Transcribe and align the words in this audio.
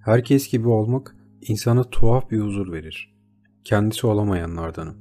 Herkes 0.00 0.50
gibi 0.50 0.68
olmak 0.68 1.16
insana 1.40 1.84
tuhaf 1.84 2.30
bir 2.30 2.40
huzur 2.40 2.72
verir. 2.72 3.14
Kendisi 3.64 4.06
olamayanlardanım. 4.06 4.96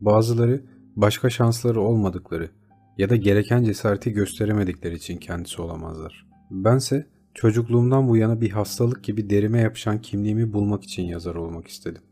Bazıları 0.00 0.64
başka 0.96 1.30
şansları 1.30 1.80
olmadıkları 1.80 2.50
ya 2.98 3.10
da 3.10 3.16
gereken 3.16 3.64
cesareti 3.64 4.12
gösteremedikleri 4.12 4.94
için 4.94 5.16
kendisi 5.16 5.62
olamazlar. 5.62 6.26
Bense 6.50 7.06
çocukluğumdan 7.34 8.08
bu 8.08 8.16
yana 8.16 8.40
bir 8.40 8.50
hastalık 8.50 9.04
gibi 9.04 9.30
derime 9.30 9.60
yapışan 9.60 10.00
kimliğimi 10.00 10.52
bulmak 10.52 10.84
için 10.84 11.02
yazar 11.02 11.34
olmak 11.34 11.68
istedim. 11.68 12.02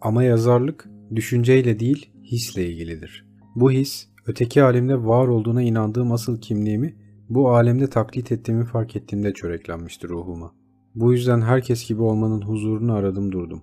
Ama 0.00 0.22
yazarlık 0.22 0.88
düşünceyle 1.14 1.80
değil 1.80 2.10
hisle 2.24 2.66
ilgilidir. 2.66 3.26
Bu 3.56 3.70
his 3.70 4.08
öteki 4.26 4.62
alemde 4.62 5.04
var 5.04 5.28
olduğuna 5.28 5.62
inandığım 5.62 6.12
asıl 6.12 6.40
kimliğimi 6.40 6.96
bu 7.28 7.50
alemde 7.50 7.90
taklit 7.90 8.32
ettiğimi 8.32 8.64
fark 8.64 8.96
ettiğimde 8.96 9.32
çöreklenmiştir 9.32 10.08
ruhuma. 10.08 10.59
Bu 10.94 11.12
yüzden 11.12 11.40
herkes 11.40 11.88
gibi 11.88 12.02
olmanın 12.02 12.40
huzurunu 12.40 12.92
aradım 12.92 13.32
durdum. 13.32 13.62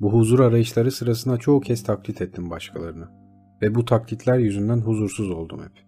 Bu 0.00 0.12
huzur 0.12 0.40
arayışları 0.40 0.92
sırasında 0.92 1.36
çoğu 1.36 1.60
kez 1.60 1.82
taklit 1.82 2.22
ettim 2.22 2.50
başkalarını. 2.50 3.08
Ve 3.62 3.74
bu 3.74 3.84
taklitler 3.84 4.38
yüzünden 4.38 4.80
huzursuz 4.80 5.30
oldum 5.30 5.60
hep. 5.60 5.84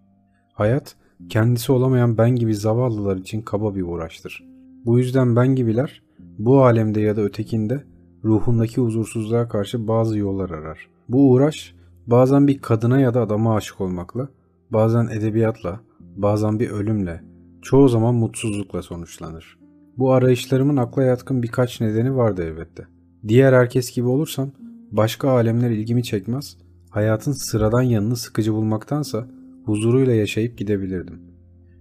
Hayat, 0.53 0.95
kendisi 1.29 1.71
olamayan 1.71 2.17
ben 2.17 2.35
gibi 2.35 2.55
zavallılar 2.55 3.17
için 3.17 3.41
kaba 3.41 3.75
bir 3.75 3.81
uğraştır. 3.81 4.43
Bu 4.85 4.99
yüzden 4.99 5.35
ben 5.35 5.55
gibiler, 5.55 6.03
bu 6.19 6.63
alemde 6.63 7.01
ya 7.01 7.15
da 7.15 7.21
ötekinde 7.21 7.83
ruhundaki 8.23 8.81
huzursuzluğa 8.81 9.47
karşı 9.47 9.87
bazı 9.87 10.17
yollar 10.17 10.49
arar. 10.49 10.89
Bu 11.09 11.31
uğraş, 11.31 11.75
bazen 12.07 12.47
bir 12.47 12.59
kadına 12.59 12.99
ya 12.99 13.13
da 13.13 13.21
adama 13.21 13.55
aşık 13.55 13.81
olmakla, 13.81 14.29
bazen 14.69 15.07
edebiyatla, 15.07 15.79
bazen 15.99 16.59
bir 16.59 16.69
ölümle, 16.69 17.23
çoğu 17.61 17.89
zaman 17.89 18.15
mutsuzlukla 18.15 18.81
sonuçlanır. 18.81 19.60
Bu 20.01 20.11
arayışlarımın 20.11 20.77
akla 20.77 21.03
yatkın 21.03 21.43
birkaç 21.43 21.81
nedeni 21.81 22.15
vardı 22.15 22.43
elbette. 22.43 22.87
Diğer 23.27 23.53
herkes 23.53 23.95
gibi 23.95 24.07
olursam 24.07 24.51
başka 24.91 25.29
alemler 25.29 25.69
ilgimi 25.69 26.03
çekmez, 26.03 26.57
hayatın 26.89 27.31
sıradan 27.31 27.81
yanını 27.81 28.15
sıkıcı 28.15 28.53
bulmaktansa 28.53 29.27
huzuruyla 29.65 30.13
yaşayıp 30.13 30.57
gidebilirdim. 30.57 31.21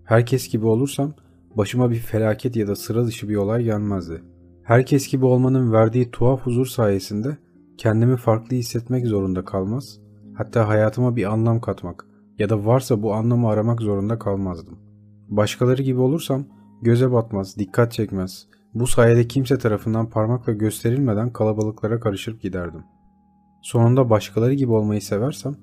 Herkes 0.05 0.49
gibi 0.49 0.67
olursam 0.67 1.15
başıma 1.55 1.91
bir 1.91 1.97
felaket 1.97 2.57
ya 2.57 2.67
da 2.67 2.77
sıra 2.77 3.07
dışı 3.07 3.29
bir 3.29 3.37
olay 3.37 3.65
gelmezdi. 3.65 4.23
Herkes 4.63 5.09
gibi 5.09 5.25
olmanın 5.25 5.73
verdiği 5.73 6.11
tuhaf 6.11 6.41
huzur 6.41 6.67
sayesinde 6.67 7.37
kendimi 7.79 8.17
farklı 8.17 8.57
hissetmek 8.57 9.07
zorunda 9.07 9.45
kalmaz, 9.45 10.01
hatta 10.35 10.69
hayatıma 10.69 11.17
bir 11.17 11.33
anlam 11.33 11.61
katmak 11.61 12.07
ya 12.39 12.49
da 12.49 12.67
varsa 12.67 13.03
bu 13.03 13.15
anlamı 13.15 13.49
aramak 13.49 13.81
zorunda 13.81 14.19
kalmazdım. 14.19 14.79
Başkaları 15.29 15.83
gibi 15.83 16.01
olursam 16.01 16.45
göze 16.83 17.13
batmaz, 17.13 17.57
dikkat 17.57 17.93
çekmez. 17.93 18.47
Bu 18.75 18.87
sayede 18.87 19.29
kimse 19.29 19.59
tarafından 19.59 20.11
parmakla 20.11 20.53
gösterilmeden 20.53 21.33
kalabalıklara 21.33 22.01
karışıp 22.01 22.43
giderdim. 22.43 22.83
Sonunda 23.63 24.11
başkaları 24.11 24.55
gibi 24.55 24.73
olmayı 24.73 25.03
seversem 25.03 25.57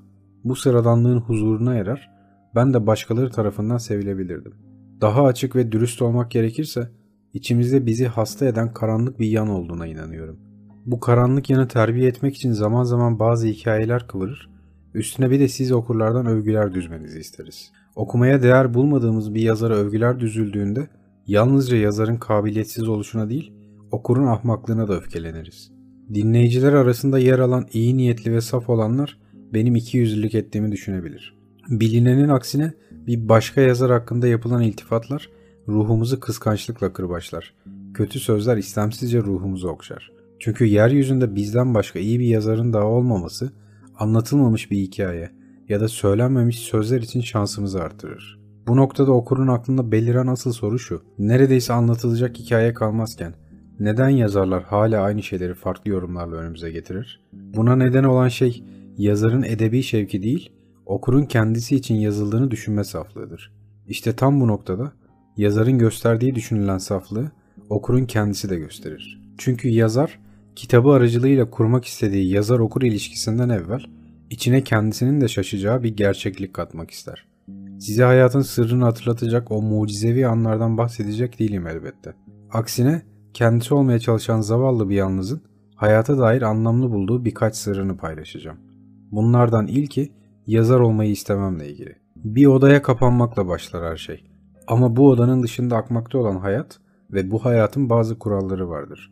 bu 0.44 0.56
sıradanlığın 0.56 1.20
huzuruna 1.20 1.76
erer, 1.76 2.12
ben 2.56 2.74
de 2.74 2.88
başkaları 2.88 3.32
tarafından 3.32 3.78
sevilebilirdim. 3.78 4.54
Daha 5.02 5.24
açık 5.24 5.56
ve 5.56 5.72
dürüst 5.72 6.02
olmak 6.02 6.32
gerekirse 6.32 6.90
içimizde 7.34 7.86
bizi 7.86 8.08
hasta 8.08 8.46
eden 8.46 8.74
karanlık 8.74 9.20
bir 9.20 9.28
yan 9.28 9.50
olduğuna 9.50 9.88
inanıyorum. 9.88 10.40
Bu 10.86 11.00
karanlık 11.00 11.50
yanı 11.50 11.68
terbiye 11.68 12.08
etmek 12.08 12.36
için 12.36 12.52
zaman 12.52 12.84
zaman 12.84 13.20
bazı 13.20 13.48
hikayeler 13.48 14.08
kıvırır, 14.08 14.50
üstüne 14.94 15.32
bir 15.32 15.40
de 15.40 15.48
siz 15.48 15.72
okurlardan 15.72 16.26
övgüler 16.26 16.74
düzmenizi 16.74 17.20
isteriz. 17.20 17.72
Okumaya 17.96 18.44
değer 18.44 18.74
bulmadığımız 18.74 19.34
bir 19.34 19.42
yazara 19.42 19.76
övgüler 19.76 20.20
düzüldüğünde 20.20 20.88
yalnızca 21.28 21.78
yazarın 21.78 22.18
kabiliyetsiz 22.18 22.88
oluşuna 22.88 23.30
değil, 23.30 23.54
okurun 23.92 24.28
ahmaklığına 24.28 24.88
da 24.88 24.98
öfkeleniriz. 24.98 25.72
Dinleyiciler 26.14 26.74
arasında 26.74 27.20
yer 27.20 27.40
alan 27.40 27.66
iyi 27.74 27.98
niyetli 27.98 28.34
ve 28.34 28.42
saf 28.42 28.70
olanlar 28.70 29.18
benim 29.54 29.76
iki 29.76 29.98
yüzlülük 29.98 30.36
ettiğimi 30.36 30.72
düşünebilir. 30.72 31.38
Bilinenin 31.70 32.30
aksine 32.30 32.74
bir 32.92 33.30
başka 33.30 33.62
yazar 33.62 33.92
hakkında 33.92 34.28
yapılan 34.28 34.62
iltifatlar 34.62 35.30
ruhumuzu 35.68 36.20
kıskançlıkla 36.20 36.94
kırbaçlar. 36.94 37.54
Kötü 37.94 38.20
sözler 38.20 38.58
istemsizce 38.58 39.20
ruhumuzu 39.20 39.68
okşar. 39.68 40.12
Çünkü 40.40 40.66
yeryüzünde 40.66 41.36
bizden 41.36 41.74
başka 41.74 42.00
iyi 42.00 42.20
bir 42.20 42.26
yazarın 42.26 42.74
daha 42.74 42.86
olmaması 42.86 43.52
anlatılmamış 44.00 44.72
bir 44.72 44.78
hikaye 44.78 45.32
ya 45.70 45.80
da 45.80 45.88
söylenmemiş 45.88 46.60
sözler 46.60 47.02
için 47.02 47.22
şansımızı 47.22 47.82
artırır. 47.82 48.37
Bu 48.68 48.78
noktada 48.78 49.12
okurun 49.12 49.48
aklında 49.48 49.92
beliren 49.92 50.28
asıl 50.28 50.52
soru 50.52 50.80
şu. 50.80 51.02
Neredeyse 51.20 51.74
anlatılacak 51.74 52.38
hikaye 52.38 52.74
kalmazken 52.74 53.34
neden 53.80 54.10
yazarlar 54.10 54.64
hala 54.64 55.02
aynı 55.02 55.24
şeyleri 55.24 55.54
farklı 55.54 55.92
yorumlarla 55.92 56.36
önümüze 56.36 56.72
getirir? 56.72 57.22
Buna 57.34 57.76
neden 57.76 58.04
olan 58.04 58.28
şey 58.28 58.64
yazarın 58.98 59.44
edebi 59.44 59.84
şevki 59.84 60.24
değil, 60.24 60.52
okurun 60.86 61.26
kendisi 61.26 61.76
için 61.76 61.96
yazıldığını 61.96 62.52
düşünme 62.52 62.84
saflığıdır. 62.84 63.54
İşte 63.88 64.16
tam 64.16 64.42
bu 64.42 64.48
noktada 64.48 64.92
yazarın 65.38 65.78
gösterdiği 65.78 66.36
düşünülen 66.36 66.78
saflığı 66.78 67.32
okurun 67.70 68.06
kendisi 68.06 68.50
de 68.50 68.56
gösterir. 68.58 69.22
Çünkü 69.38 69.70
yazar 69.70 70.20
kitabı 70.56 70.90
aracılığıyla 70.90 71.50
kurmak 71.50 71.86
istediği 71.86 72.34
yazar-okur 72.34 72.82
ilişkisinden 72.82 73.50
evvel 73.50 73.82
içine 74.30 74.64
kendisinin 74.64 75.22
de 75.22 75.28
şaşacağı 75.28 75.84
bir 75.84 75.96
gerçeklik 75.98 76.54
katmak 76.54 76.92
ister. 76.92 77.37
Size 77.80 78.04
hayatın 78.04 78.42
sırrını 78.42 78.84
hatırlatacak 78.84 79.52
o 79.52 79.62
mucizevi 79.62 80.28
anlardan 80.28 80.78
bahsedecek 80.78 81.40
değilim 81.40 81.68
elbette. 81.68 82.14
Aksine 82.52 83.02
kendisi 83.34 83.74
olmaya 83.74 84.00
çalışan 84.00 84.42
zavallı 84.42 84.90
bir 84.90 84.96
yalnızın 84.96 85.42
hayata 85.76 86.18
dair 86.18 86.42
anlamlı 86.42 86.92
bulduğu 86.92 87.26
birkaç 87.26 87.56
sırrını 87.56 87.98
paylaşacağım. 87.98 88.58
Bunlardan 89.12 89.68
ilki 89.68 90.12
yazar 90.48 90.80
olmayı 90.80 91.12
istememle 91.12 91.70
ilgili. 91.70 91.96
Bir 92.16 92.46
odaya 92.46 92.82
kapanmakla 92.82 93.48
başlar 93.48 93.92
her 93.92 93.98
şey. 93.98 94.24
Ama 94.68 94.96
bu 94.96 95.10
odanın 95.10 95.44
dışında 95.44 95.76
akmakta 95.76 96.18
olan 96.18 96.36
hayat 96.36 96.80
ve 97.12 97.32
bu 97.32 97.46
hayatın 97.46 97.90
bazı 97.90 98.20
kuralları 98.20 98.70
vardır. 98.70 99.12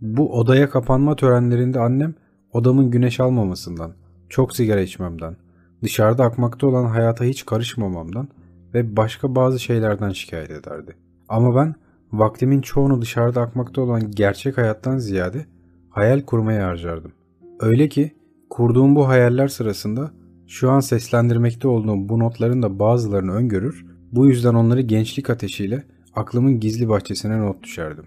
Bu 0.00 0.38
odaya 0.38 0.70
kapanma 0.70 1.16
törenlerinde 1.16 1.80
annem 1.80 2.14
odamın 2.52 2.90
güneş 2.90 3.20
almamasından, 3.20 3.92
çok 4.28 4.56
sigara 4.56 4.80
içmemden, 4.80 5.36
dışarıda 5.84 6.24
akmakta 6.24 6.66
olan 6.66 6.84
hayata 6.84 7.24
hiç 7.24 7.46
karışmamamdan 7.46 8.28
ve 8.74 8.96
başka 8.96 9.34
bazı 9.34 9.58
şeylerden 9.58 10.10
şikayet 10.10 10.50
ederdi. 10.50 10.96
Ama 11.28 11.56
ben 11.56 11.74
vaktimin 12.12 12.60
çoğunu 12.60 13.02
dışarıda 13.02 13.40
akmakta 13.40 13.80
olan 13.80 14.10
gerçek 14.10 14.58
hayattan 14.58 14.98
ziyade 14.98 15.46
hayal 15.90 16.20
kurmaya 16.20 16.66
harcardım. 16.66 17.12
Öyle 17.60 17.88
ki 17.88 18.14
kurduğum 18.50 18.96
bu 18.96 19.08
hayaller 19.08 19.48
sırasında 19.48 20.10
şu 20.46 20.70
an 20.70 20.80
seslendirmekte 20.80 21.68
olduğum 21.68 22.08
bu 22.08 22.18
notların 22.18 22.62
da 22.62 22.78
bazılarını 22.78 23.32
öngörür, 23.32 23.86
bu 24.12 24.26
yüzden 24.26 24.54
onları 24.54 24.80
gençlik 24.80 25.30
ateşiyle 25.30 25.82
aklımın 26.14 26.60
gizli 26.60 26.88
bahçesine 26.88 27.40
not 27.40 27.62
düşerdim. 27.62 28.04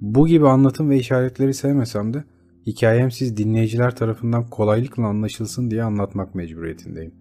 Bu 0.00 0.26
gibi 0.26 0.48
anlatım 0.48 0.90
ve 0.90 0.96
işaretleri 0.96 1.54
sevmesem 1.54 2.14
de 2.14 2.24
hikayem 2.66 3.10
siz 3.10 3.36
dinleyiciler 3.36 3.96
tarafından 3.96 4.46
kolaylıkla 4.50 5.06
anlaşılsın 5.06 5.70
diye 5.70 5.82
anlatmak 5.82 6.34
mecburiyetindeyim. 6.34 7.14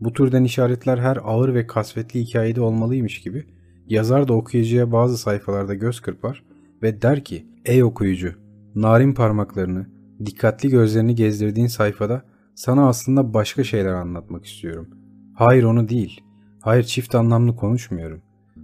Bu 0.00 0.12
türden 0.12 0.44
işaretler 0.44 0.98
her 0.98 1.18
ağır 1.24 1.54
ve 1.54 1.66
kasvetli 1.66 2.20
hikayede 2.20 2.60
olmalıymış 2.60 3.20
gibi 3.20 3.44
yazar 3.88 4.28
da 4.28 4.32
okuyucuya 4.32 4.92
bazı 4.92 5.18
sayfalarda 5.18 5.74
göz 5.74 6.00
kırpar 6.00 6.44
ve 6.82 7.02
der 7.02 7.24
ki 7.24 7.46
''Ey 7.64 7.84
okuyucu, 7.84 8.34
narin 8.74 9.14
parmaklarını, 9.14 9.86
dikkatli 10.26 10.68
gözlerini 10.68 11.14
gezdirdiğin 11.14 11.66
sayfada 11.66 12.22
sana 12.54 12.88
aslında 12.88 13.34
başka 13.34 13.64
şeyler 13.64 13.92
anlatmak 13.92 14.44
istiyorum. 14.44 14.88
Hayır 15.34 15.64
onu 15.64 15.88
değil. 15.88 16.20
Hayır 16.60 16.84
çift 16.84 17.14
anlamlı 17.14 17.56
konuşmuyorum. 17.56 18.22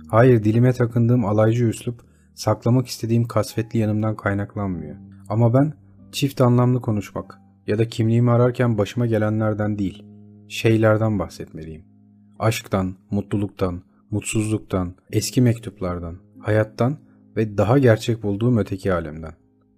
Hayır 0.08 0.44
dilime 0.44 0.72
takındığım 0.72 1.24
alaycı 1.24 1.64
üslup 1.64 2.00
saklamak 2.34 2.86
istediğim 2.86 3.24
kasvetli 3.24 3.78
yanımdan 3.78 4.16
kaynaklanmıyor. 4.16 4.96
Ama 5.28 5.54
ben 5.54 5.72
çift 6.12 6.40
anlamlı 6.40 6.80
konuşmak 6.80 7.38
ya 7.66 7.78
da 7.78 7.88
kimliğimi 7.88 8.30
ararken 8.30 8.78
başıma 8.78 9.06
gelenlerden 9.06 9.78
değil, 9.78 10.04
şeylerden 10.48 11.18
bahsetmeliyim. 11.18 11.84
Aşktan, 12.38 12.94
mutluluktan, 13.10 13.82
mutsuzluktan, 14.10 14.94
eski 15.12 15.42
mektuplardan, 15.42 16.16
hayattan 16.38 16.98
ve 17.36 17.58
daha 17.58 17.78
gerçek 17.78 18.22
bulduğum 18.22 18.58
öteki 18.58 18.92
alemden. 18.92 19.32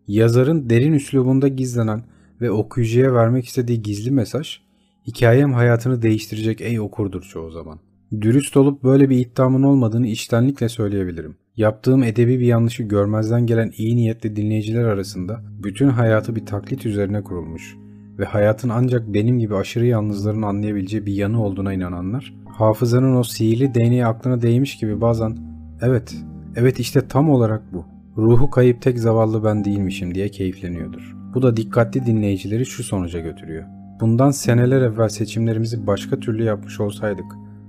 Yazarın 0.07 0.71
derin 0.71 0.93
üslubunda 0.93 1.49
gizlenen 1.49 2.05
ve 2.41 2.51
okuyucuya 2.51 3.15
vermek 3.15 3.45
istediği 3.45 3.83
gizli 3.83 4.11
mesaj, 4.11 4.61
hikayem 5.07 5.53
hayatını 5.53 6.03
değiştirecek 6.03 6.61
ey 6.61 6.81
okurdur 6.81 7.23
çoğu 7.23 7.51
zaman. 7.51 7.81
Dürüst 8.21 8.57
olup 8.57 8.85
böyle 8.85 9.11
bir 9.11 9.19
iddiamın 9.19 9.63
olmadığını 9.63 10.07
içtenlikle 10.07 10.69
söyleyebilirim. 10.69 11.37
Yaptığım 11.59 12.03
edebi 12.03 12.39
bir 12.39 12.47
yanlışı 12.47 12.83
görmezden 12.83 13.47
gelen 13.47 13.73
iyi 13.77 13.97
niyetli 13.97 14.37
dinleyiciler 14.37 14.85
arasında 14.85 15.41
bütün 15.63 15.89
hayatı 15.89 16.37
bir 16.37 16.47
taklit 16.47 16.87
üzerine 16.87 17.23
kurulmuş 17.23 17.77
ve 18.19 18.25
hayatın 18.25 18.69
ancak 18.69 19.15
benim 19.15 19.39
gibi 19.39 19.57
aşırı 19.57 19.87
yalnızların 19.87 20.43
anlayabileceği 20.43 21.07
bir 21.07 21.13
yanı 21.13 21.45
olduğuna 21.45 21.73
inananlar, 21.73 22.35
hafızanın 22.49 23.17
o 23.17 23.23
sihirli 23.23 23.75
değneği 23.75 24.07
aklına 24.07 24.43
değmiş 24.43 24.77
gibi 24.77 25.01
bazen 25.01 25.37
''Evet, 25.83 26.17
evet 26.57 26.81
işte 26.81 27.09
tam 27.09 27.31
olarak 27.31 27.63
bu. 27.73 27.85
ruhu 28.17 28.51
kayıp 28.51 28.83
tek 28.83 28.99
zavallı 28.99 29.45
ben 29.45 29.65
değilmişim 29.65 30.15
diye 30.15 30.29
keyifleniyordur. 30.29 31.17
Bu 31.35 31.43
da 31.43 31.57
dikkatli 31.57 32.07
dinleyicileri 32.07 32.67
şu 32.67 32.83
sonuca 32.85 33.21
götürüyor. 33.21 33.65
Bundan 34.01 34.31
seneler 34.31 34.83
evvel 34.83 35.09
seçimlerimizi 35.09 35.87
başka 35.87 36.21
türlü 36.21 36.45
yapmış 36.45 36.81
olsaydık, 36.81 37.27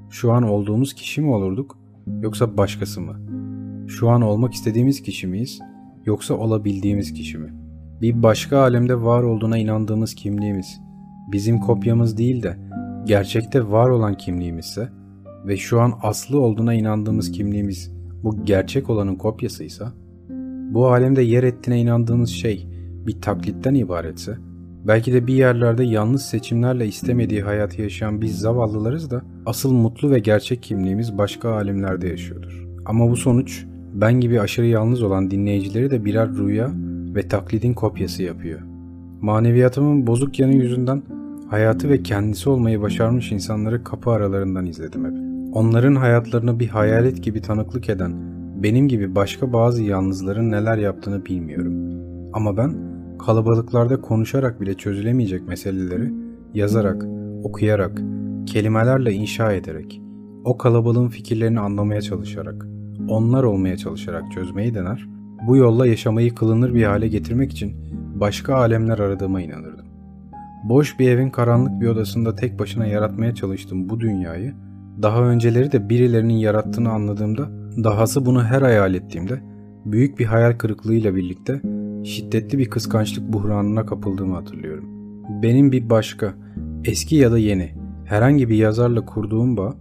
şu 0.09 0.31
an 0.31 0.43
olduğumuz 0.43 0.93
kişi 0.93 1.21
mi 1.21 1.29
olurduk 1.29 1.77
yoksa 2.21 2.57
başkası 2.57 3.01
mı? 3.01 3.38
Şu 3.89 4.09
an 4.09 4.21
olmak 4.21 4.53
istediğimiz 4.53 5.01
kişi 5.01 5.27
miyiz 5.27 5.59
yoksa 6.05 6.33
olabildiğimiz 6.33 7.13
kişi 7.13 7.37
mi? 7.37 7.53
Bir 8.01 8.23
başka 8.23 8.59
alemde 8.59 9.01
var 9.01 9.23
olduğuna 9.23 9.57
inandığımız 9.57 10.15
kimliğimiz, 10.15 10.81
bizim 11.31 11.59
kopyamız 11.59 12.17
değil 12.17 12.43
de 12.43 12.57
gerçekte 13.05 13.71
var 13.71 13.89
olan 13.89 14.17
kimliğimizse 14.17 14.89
ve 15.47 15.57
şu 15.57 15.81
an 15.81 15.93
aslı 16.01 16.39
olduğuna 16.39 16.73
inandığımız 16.73 17.31
kimliğimiz 17.31 17.91
bu 18.23 18.45
gerçek 18.45 18.89
olanın 18.89 19.15
kopyasıysa, 19.15 19.93
bu 20.73 20.87
alemde 20.87 21.21
yer 21.21 21.43
ettiğine 21.43 21.81
inandığımız 21.81 22.29
şey 22.29 22.67
bir 23.07 23.21
taklitten 23.21 23.73
ibaretse, 23.73 24.37
belki 24.87 25.13
de 25.13 25.27
bir 25.27 25.33
yerlerde 25.33 25.83
yalnız 25.83 26.21
seçimlerle 26.21 26.87
istemediği 26.87 27.41
hayatı 27.41 27.81
yaşayan 27.81 28.21
biz 28.21 28.39
zavallılarız 28.39 29.11
da 29.11 29.21
asıl 29.45 29.73
mutlu 29.73 30.11
ve 30.11 30.19
gerçek 30.19 30.63
kimliğimiz 30.63 31.17
başka 31.17 31.51
alemlerde 31.51 32.07
yaşıyordur. 32.07 32.67
Ama 32.85 33.09
bu 33.09 33.15
sonuç 33.15 33.65
ben 33.93 34.13
gibi 34.13 34.41
aşırı 34.41 34.65
yalnız 34.65 35.03
olan 35.03 35.31
dinleyicileri 35.31 35.91
de 35.91 36.05
birer 36.05 36.29
rüya 36.29 36.71
ve 37.15 37.27
taklidin 37.27 37.73
kopyası 37.73 38.23
yapıyor. 38.23 38.59
Maneviyatımın 39.21 40.07
bozuk 40.07 40.39
yanı 40.39 40.53
yüzünden 40.53 41.03
hayatı 41.49 41.89
ve 41.89 42.03
kendisi 42.03 42.49
olmayı 42.49 42.81
başarmış 42.81 43.31
insanları 43.31 43.83
kapı 43.83 44.09
aralarından 44.09 44.65
izledim 44.65 45.05
hep. 45.05 45.13
Onların 45.55 45.95
hayatlarını 45.95 46.59
bir 46.59 46.67
hayalet 46.67 47.23
gibi 47.23 47.41
tanıklık 47.41 47.89
eden 47.89 48.13
benim 48.63 48.87
gibi 48.87 49.15
başka 49.15 49.53
bazı 49.53 49.83
yalnızların 49.83 50.51
neler 50.51 50.77
yaptığını 50.77 51.25
bilmiyorum. 51.25 51.73
Ama 52.33 52.57
ben 52.57 52.75
kalabalıklarda 53.19 54.01
konuşarak 54.01 54.61
bile 54.61 54.73
çözülemeyecek 54.73 55.47
meseleleri 55.47 56.13
yazarak, 56.53 57.05
okuyarak, 57.43 58.01
kelimelerle 58.45 59.13
inşa 59.13 59.53
ederek, 59.53 60.01
o 60.43 60.57
kalabalığın 60.57 61.07
fikirlerini 61.07 61.59
anlamaya 61.59 62.01
çalışarak, 62.01 62.67
onlar 63.09 63.43
olmaya 63.43 63.77
çalışarak 63.77 64.31
çözmeyi 64.31 64.73
dener, 64.73 65.07
bu 65.47 65.57
yolla 65.57 65.87
yaşamayı 65.87 66.35
kılınır 66.35 66.73
bir 66.73 66.83
hale 66.83 67.07
getirmek 67.07 67.51
için 67.51 67.73
başka 68.15 68.55
alemler 68.55 68.99
aradığıma 68.99 69.41
inanırdım. 69.41 69.85
Boş 70.63 70.99
bir 70.99 71.09
evin 71.09 71.29
karanlık 71.29 71.81
bir 71.81 71.87
odasında 71.87 72.35
tek 72.35 72.59
başına 72.59 72.85
yaratmaya 72.85 73.35
çalıştığım 73.35 73.89
bu 73.89 73.99
dünyayı, 73.99 74.53
daha 75.01 75.23
önceleri 75.23 75.71
de 75.71 75.89
birilerinin 75.89 76.33
yarattığını 76.33 76.89
anladığımda, 76.89 77.49
dahası 77.83 78.25
bunu 78.25 78.43
her 78.43 78.61
hayal 78.61 78.93
ettiğimde, 78.93 79.41
büyük 79.85 80.19
bir 80.19 80.25
hayal 80.25 80.53
kırıklığıyla 80.53 81.15
birlikte 81.15 81.61
şiddetli 82.03 82.57
bir 82.57 82.69
kıskançlık 82.69 83.33
buhranına 83.33 83.85
kapıldığımı 83.85 84.35
hatırlıyorum. 84.35 84.85
Benim 85.43 85.71
bir 85.71 85.89
başka, 85.89 86.33
eski 86.85 87.15
ya 87.15 87.31
da 87.31 87.37
yeni, 87.37 87.71
herhangi 88.05 88.49
bir 88.49 88.55
yazarla 88.55 89.05
kurduğum 89.05 89.57
bağ, 89.57 89.73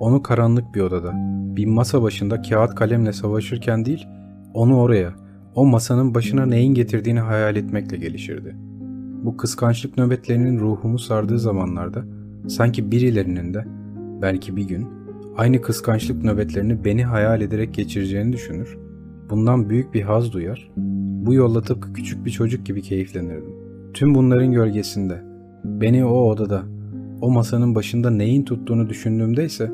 onu 0.00 0.22
karanlık 0.22 0.74
bir 0.74 0.80
odada, 0.80 1.14
bir 1.56 1.66
masa 1.66 2.02
başında 2.02 2.42
kağıt 2.42 2.74
kalemle 2.74 3.12
savaşırken 3.12 3.84
değil, 3.84 4.06
onu 4.54 4.80
oraya, 4.80 5.12
o 5.54 5.66
masanın 5.66 6.14
başına 6.14 6.46
neyin 6.46 6.74
getirdiğini 6.74 7.20
hayal 7.20 7.56
etmekle 7.56 7.96
gelişirdi. 7.96 8.56
Bu 9.22 9.36
kıskançlık 9.36 9.98
nöbetlerinin 9.98 10.60
ruhumu 10.60 10.98
sardığı 10.98 11.38
zamanlarda 11.38 12.04
sanki 12.48 12.90
birilerinin 12.90 13.54
de 13.54 13.64
belki 14.22 14.56
bir 14.56 14.64
gün 14.64 14.86
aynı 15.36 15.60
kıskançlık 15.60 16.24
nöbetlerini 16.24 16.84
beni 16.84 17.04
hayal 17.04 17.40
ederek 17.40 17.74
geçireceğini 17.74 18.32
düşünür, 18.32 18.78
bundan 19.30 19.70
büyük 19.70 19.94
bir 19.94 20.02
haz 20.02 20.32
duyar, 20.32 20.70
bu 21.26 21.34
yolla 21.34 21.62
tıpkı 21.62 21.92
küçük 21.92 22.24
bir 22.24 22.30
çocuk 22.30 22.66
gibi 22.66 22.82
keyiflenirdim. 22.82 23.54
Tüm 23.94 24.14
bunların 24.14 24.52
gölgesinde, 24.52 25.22
beni 25.64 26.04
o 26.04 26.30
odada, 26.30 26.62
o 27.20 27.30
masanın 27.30 27.74
başında 27.74 28.10
neyin 28.10 28.42
tuttuğunu 28.42 28.88
düşündüğümde 28.88 29.44
ise 29.44 29.70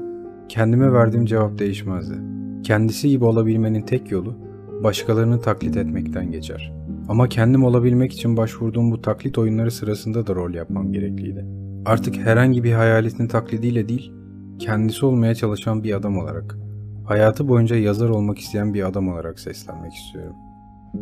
kendime 0.53 0.93
verdiğim 0.93 1.27
cevap 1.27 1.59
değişmezdi. 1.59 2.15
Kendisi 2.63 3.09
gibi 3.09 3.25
olabilmenin 3.25 3.83
tek 3.83 4.11
yolu 4.11 4.35
başkalarını 4.83 5.41
taklit 5.41 5.77
etmekten 5.77 6.31
geçer. 6.31 6.73
Ama 7.09 7.29
kendim 7.29 7.65
olabilmek 7.65 8.13
için 8.13 8.37
başvurduğum 8.37 8.91
bu 8.91 9.03
taklit 9.03 9.39
oyunları 9.39 9.71
sırasında 9.71 10.27
da 10.27 10.35
rol 10.35 10.55
yapmam 10.55 10.93
gerekliydi. 10.93 11.47
Artık 11.87 12.17
herhangi 12.17 12.65
bir 12.65 12.73
hayaletin 12.73 13.29
taklidiyle 13.29 13.89
değil, 13.89 14.13
kendisi 14.59 15.07
olmaya 15.07 15.35
çalışan 15.35 15.85
bir 15.85 15.95
adam 15.95 16.19
olarak, 16.19 16.59
hayatı 17.05 17.49
boyunca 17.49 17.77
yazar 17.77 18.09
olmak 18.09 18.39
isteyen 18.39 18.75
bir 18.75 18.89
adam 18.89 19.09
olarak 19.09 19.41
seslenmek 19.41 19.93
istiyorum. 19.93 20.37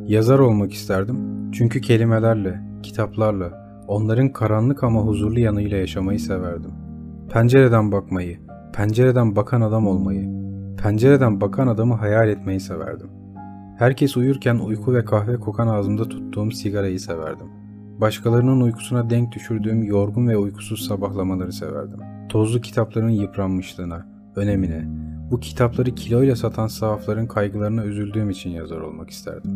Yazar 0.06 0.38
olmak 0.38 0.72
isterdim 0.72 1.16
çünkü 1.52 1.80
kelimelerle, 1.80 2.60
kitaplarla, 2.82 3.80
onların 3.88 4.32
karanlık 4.32 4.84
ama 4.84 5.00
huzurlu 5.00 5.40
yanıyla 5.40 5.76
yaşamayı 5.76 6.20
severdim. 6.20 6.70
Pencereden 7.32 7.92
bakmayı, 7.92 8.38
pencereden 8.72 9.36
bakan 9.36 9.60
adam 9.60 9.86
olmayı, 9.86 10.30
pencereden 10.82 11.40
bakan 11.40 11.66
adamı 11.66 11.94
hayal 11.94 12.28
etmeyi 12.28 12.60
severdim. 12.60 13.10
Herkes 13.78 14.16
uyurken 14.16 14.58
uyku 14.58 14.94
ve 14.94 15.04
kahve 15.04 15.36
kokan 15.36 15.68
ağzımda 15.68 16.08
tuttuğum 16.08 16.50
sigarayı 16.50 17.00
severdim. 17.00 17.46
Başkalarının 18.00 18.60
uykusuna 18.60 19.10
denk 19.10 19.32
düşürdüğüm 19.32 19.82
yorgun 19.82 20.28
ve 20.28 20.36
uykusuz 20.36 20.86
sabahlamaları 20.86 21.52
severdim. 21.52 22.00
Tozlu 22.28 22.60
kitapların 22.60 23.08
yıpranmışlığına, 23.08 24.06
önemine, 24.36 24.84
bu 25.30 25.40
kitapları 25.40 25.94
kiloyla 25.94 26.36
satan 26.36 26.66
sahafların 26.66 27.26
kaygılarına 27.26 27.84
üzüldüğüm 27.84 28.30
için 28.30 28.50
yazar 28.50 28.80
olmak 28.80 29.10
isterdim. 29.10 29.50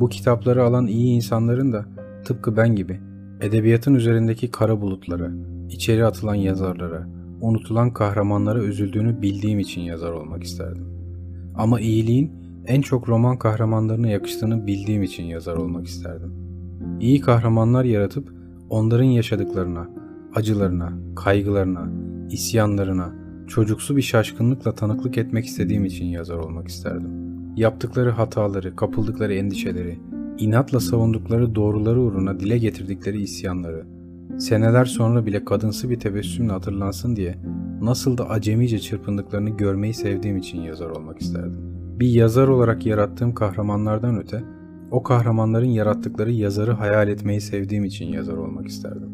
Bu 0.00 0.08
kitapları 0.08 0.64
alan 0.64 0.86
iyi 0.86 1.16
insanların 1.16 1.72
da 1.72 1.84
tıpkı 2.24 2.56
ben 2.56 2.76
gibi 2.76 3.00
edebiyatın 3.40 3.94
üzerindeki 3.94 4.50
kara 4.50 4.80
bulutlara, 4.80 5.30
içeri 5.70 6.06
atılan 6.06 6.34
yazarlara, 6.34 7.06
unutulan 7.40 7.92
kahramanlara 7.92 8.62
üzüldüğünü 8.62 9.22
bildiğim 9.22 9.58
için 9.58 9.80
yazar 9.80 10.12
olmak 10.12 10.44
isterdim. 10.44 10.86
Ama 11.54 11.80
iyiliğin 11.80 12.32
en 12.66 12.80
çok 12.80 13.08
roman 13.08 13.38
kahramanlarına 13.38 14.08
yakıştığını 14.08 14.66
bildiğim 14.66 15.02
için 15.02 15.24
yazar 15.24 15.56
olmak 15.56 15.86
isterdim. 15.86 16.32
İyi 17.00 17.20
kahramanlar 17.20 17.84
yaratıp 17.84 18.32
onların 18.70 19.04
yaşadıklarına, 19.04 19.88
acılarına, 20.34 20.92
kaygılarına, 21.16 21.90
isyanlarına, 22.30 23.14
çocuksu 23.46 23.96
bir 23.96 24.02
şaşkınlıkla 24.02 24.74
tanıklık 24.74 25.18
etmek 25.18 25.46
istediğim 25.46 25.84
için 25.84 26.04
yazar 26.04 26.36
olmak 26.36 26.68
isterdim. 26.68 27.10
Yaptıkları 27.56 28.10
hataları, 28.10 28.76
kapıldıkları 28.76 29.34
endişeleri, 29.34 29.98
inatla 30.38 30.80
savundukları 30.80 31.54
doğruları 31.54 32.00
uğruna 32.00 32.40
dile 32.40 32.58
getirdikleri 32.58 33.22
isyanları, 33.22 33.86
seneler 34.38 34.84
sonra 34.84 35.26
bile 35.26 35.44
kadınsı 35.44 35.90
bir 35.90 36.00
tebessümle 36.00 36.52
hatırlansın 36.52 37.16
diye 37.16 37.34
nasıl 37.82 38.18
da 38.18 38.28
acemice 38.28 38.78
çırpındıklarını 38.78 39.50
görmeyi 39.50 39.94
sevdiğim 39.94 40.36
için 40.36 40.60
yazar 40.60 40.90
olmak 40.90 41.20
isterdim. 41.20 41.76
Bir 42.00 42.08
yazar 42.08 42.48
olarak 42.48 42.86
yarattığım 42.86 43.34
kahramanlardan 43.34 44.18
öte, 44.18 44.42
o 44.90 45.02
kahramanların 45.02 45.66
yarattıkları 45.66 46.32
yazarı 46.32 46.72
hayal 46.72 47.08
etmeyi 47.08 47.40
sevdiğim 47.40 47.84
için 47.84 48.06
yazar 48.06 48.36
olmak 48.36 48.68
isterdim. 48.68 49.10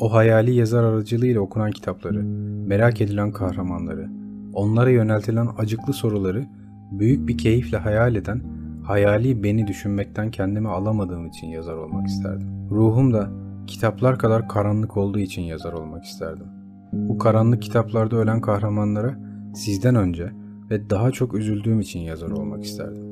O 0.00 0.12
hayali 0.12 0.54
yazar 0.54 0.84
aracılığıyla 0.84 1.40
okunan 1.40 1.70
kitapları, 1.70 2.22
merak 2.66 3.00
edilen 3.00 3.32
kahramanları, 3.32 4.10
onlara 4.52 4.90
yöneltilen 4.90 5.48
acıklı 5.58 5.92
soruları 5.92 6.46
büyük 6.92 7.28
bir 7.28 7.38
keyifle 7.38 7.78
hayal 7.78 8.14
eden, 8.14 8.42
hayali 8.82 9.42
beni 9.42 9.66
düşünmekten 9.66 10.30
kendimi 10.30 10.68
alamadığım 10.68 11.26
için 11.26 11.46
yazar 11.46 11.74
olmak 11.74 12.06
isterdim. 12.06 12.48
Ruhum 12.70 13.12
da 13.12 13.41
kitaplar 13.66 14.18
kadar 14.18 14.48
karanlık 14.48 14.96
olduğu 14.96 15.18
için 15.18 15.42
yazar 15.42 15.72
olmak 15.72 16.04
isterdim. 16.04 16.46
Bu 16.92 17.18
karanlık 17.18 17.62
kitaplarda 17.62 18.16
ölen 18.16 18.40
kahramanlara 18.40 19.18
sizden 19.54 19.94
önce 19.94 20.32
ve 20.70 20.90
daha 20.90 21.10
çok 21.10 21.34
üzüldüğüm 21.34 21.80
için 21.80 22.00
yazar 22.00 22.30
olmak 22.30 22.64
isterdim. 22.64 23.04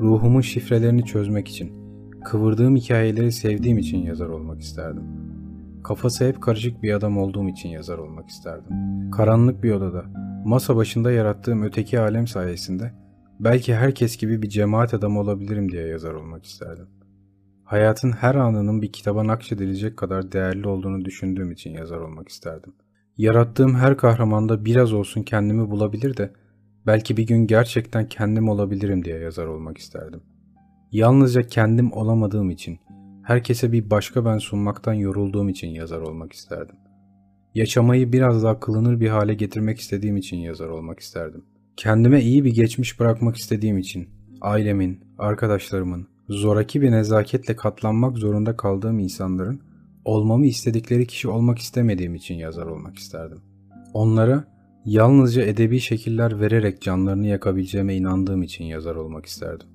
Ruhumun 0.00 0.40
şifrelerini 0.40 1.04
çözmek 1.04 1.48
için, 1.48 1.72
kıvırdığım 2.24 2.76
hikayeleri 2.76 3.32
sevdiğim 3.32 3.78
için 3.78 3.98
yazar 3.98 4.28
olmak 4.28 4.60
isterdim. 4.60 5.02
Kafası 5.84 6.28
hep 6.28 6.42
karışık 6.42 6.82
bir 6.82 6.92
adam 6.92 7.18
olduğum 7.18 7.48
için 7.48 7.68
yazar 7.68 7.98
olmak 7.98 8.28
isterdim. 8.28 8.76
Karanlık 9.10 9.62
bir 9.62 9.72
odada, 9.72 10.04
masa 10.44 10.76
başında 10.76 11.12
yarattığım 11.12 11.62
öteki 11.62 12.00
alem 12.00 12.26
sayesinde 12.26 12.92
belki 13.40 13.74
herkes 13.74 14.16
gibi 14.16 14.42
bir 14.42 14.48
cemaat 14.48 14.94
adamı 14.94 15.20
olabilirim 15.20 15.72
diye 15.72 15.86
yazar 15.86 16.14
olmak 16.14 16.44
isterdim. 16.44 16.86
Hayatın 17.72 18.12
her 18.12 18.34
anının 18.34 18.82
bir 18.82 18.92
kitaba 18.92 19.26
nakşedilecek 19.26 19.96
kadar 19.96 20.32
değerli 20.32 20.68
olduğunu 20.68 21.04
düşündüğüm 21.04 21.52
için 21.52 21.70
yazar 21.70 21.98
olmak 21.98 22.28
isterdim. 22.28 22.74
Yarattığım 23.16 23.74
her 23.74 23.96
kahramanda 23.96 24.64
biraz 24.64 24.92
olsun 24.92 25.22
kendimi 25.22 25.70
bulabilir 25.70 26.16
de 26.16 26.32
belki 26.86 27.16
bir 27.16 27.26
gün 27.26 27.46
gerçekten 27.46 28.08
kendim 28.08 28.48
olabilirim 28.48 29.04
diye 29.04 29.18
yazar 29.18 29.46
olmak 29.46 29.78
isterdim. 29.78 30.22
Yalnızca 30.90 31.42
kendim 31.42 31.92
olamadığım 31.92 32.50
için, 32.50 32.78
herkese 33.24 33.72
bir 33.72 33.90
başka 33.90 34.24
ben 34.24 34.38
sunmaktan 34.38 34.94
yorulduğum 34.94 35.48
için 35.48 35.68
yazar 35.68 36.00
olmak 36.00 36.32
isterdim. 36.32 36.76
Yaşamayı 37.54 38.12
biraz 38.12 38.42
daha 38.42 38.60
kılınır 38.60 39.00
bir 39.00 39.08
hale 39.08 39.34
getirmek 39.34 39.80
istediğim 39.80 40.16
için 40.16 40.36
yazar 40.36 40.68
olmak 40.68 41.00
isterdim. 41.00 41.44
Kendime 41.76 42.20
iyi 42.20 42.44
bir 42.44 42.54
geçmiş 42.54 43.00
bırakmak 43.00 43.36
istediğim 43.36 43.78
için, 43.78 44.08
ailemin, 44.40 45.00
arkadaşlarımın, 45.18 46.11
zoraki 46.28 46.82
bir 46.82 46.92
nezaketle 46.92 47.56
katlanmak 47.56 48.18
zorunda 48.18 48.56
kaldığım 48.56 48.98
insanların 48.98 49.60
olmamı 50.04 50.46
istedikleri 50.46 51.06
kişi 51.06 51.28
olmak 51.28 51.58
istemediğim 51.58 52.14
için 52.14 52.34
yazar 52.34 52.66
olmak 52.66 52.98
isterdim. 52.98 53.38
Onlara 53.94 54.44
yalnızca 54.84 55.42
edebi 55.42 55.80
şekiller 55.80 56.40
vererek 56.40 56.82
canlarını 56.82 57.26
yakabileceğime 57.26 57.96
inandığım 57.96 58.42
için 58.42 58.64
yazar 58.64 58.94
olmak 58.94 59.26
isterdim. 59.26 59.66